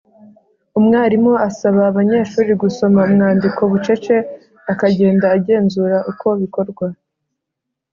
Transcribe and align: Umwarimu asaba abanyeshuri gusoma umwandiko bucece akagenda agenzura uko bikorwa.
Umwarimu 0.79 1.33
asaba 1.47 1.81
abanyeshuri 1.91 2.51
gusoma 2.61 2.99
umwandiko 3.07 3.61
bucece 3.71 4.15
akagenda 4.71 5.25
agenzura 5.37 5.97
uko 6.11 6.27
bikorwa. 6.41 6.85